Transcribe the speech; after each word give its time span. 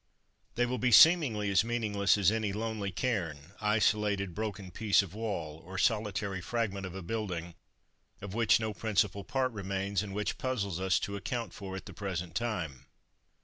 They 0.55 0.65
will 0.65 0.79
be 0.79 0.89
seemingly 0.91 1.51
as 1.51 1.63
meaningless 1.63 2.17
as 2.17 2.31
any 2.31 2.51
lonely 2.53 2.91
cairn, 2.91 3.53
isolated 3.61 4.33
broken 4.33 4.71
piece 4.71 5.03
of 5.03 5.13
wall, 5.13 5.59
or 5.59 5.77
solitary 5.77 6.41
fragment 6.41 6.87
of 6.87 6.95
a 6.95 7.03
building, 7.03 7.53
of 8.19 8.33
which 8.33 8.59
no 8.59 8.73
principal 8.73 9.23
part 9.23 9.51
remains, 9.51 10.01
and 10.01 10.15
which 10.15 10.39
puzzles 10.39 10.79
us 10.79 10.97
to 11.01 11.15
account 11.17 11.53
for 11.53 11.75
at 11.75 11.85
the 11.85 11.93
present 11.93 12.33
time. 12.33 12.87